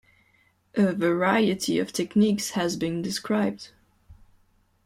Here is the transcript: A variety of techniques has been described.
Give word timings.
A 0.73 0.93
variety 0.95 1.77
of 1.77 1.93
techniques 1.93 2.49
has 2.57 2.75
been 2.75 3.03
described. 3.03 3.69